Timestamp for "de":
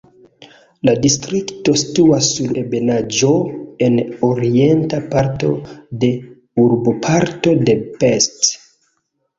6.05-6.13, 7.71-7.81